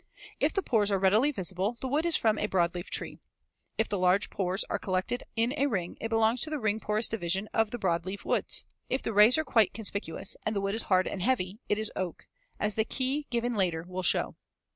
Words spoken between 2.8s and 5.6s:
tree; if the large pores are collected in